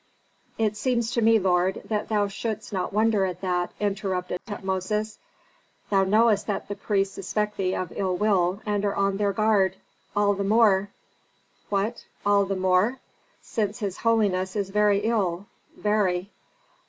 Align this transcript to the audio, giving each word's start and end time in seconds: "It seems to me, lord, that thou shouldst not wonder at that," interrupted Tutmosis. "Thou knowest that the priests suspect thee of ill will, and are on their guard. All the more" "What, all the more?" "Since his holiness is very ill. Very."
"It 0.57 0.75
seems 0.77 1.11
to 1.11 1.21
me, 1.21 1.37
lord, 1.37 1.83
that 1.85 2.09
thou 2.09 2.27
shouldst 2.27 2.73
not 2.73 2.91
wonder 2.91 3.23
at 3.23 3.41
that," 3.41 3.71
interrupted 3.79 4.43
Tutmosis. 4.47 5.19
"Thou 5.91 6.05
knowest 6.05 6.47
that 6.47 6.67
the 6.67 6.73
priests 6.75 7.13
suspect 7.13 7.55
thee 7.57 7.75
of 7.75 7.93
ill 7.95 8.17
will, 8.17 8.63
and 8.65 8.83
are 8.83 8.95
on 8.95 9.17
their 9.17 9.31
guard. 9.31 9.75
All 10.15 10.33
the 10.33 10.43
more" 10.43 10.89
"What, 11.69 12.03
all 12.25 12.45
the 12.45 12.55
more?" 12.55 12.97
"Since 13.43 13.77
his 13.77 13.97
holiness 13.97 14.55
is 14.55 14.71
very 14.71 15.01
ill. 15.01 15.45
Very." 15.77 16.31